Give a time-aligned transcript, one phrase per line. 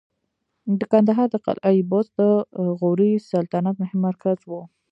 [0.79, 2.21] د کندهار د قلعه بست د
[2.79, 4.51] غوري سلطنت مهم مرکز و